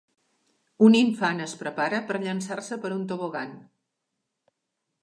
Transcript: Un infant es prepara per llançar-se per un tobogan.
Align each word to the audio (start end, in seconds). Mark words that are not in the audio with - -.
Un 0.87 0.95
infant 0.99 1.43
es 1.45 1.53
prepara 1.59 2.01
per 2.09 2.17
llançar-se 2.25 2.81
per 2.87 2.93
un 2.99 3.05
tobogan. 3.13 3.57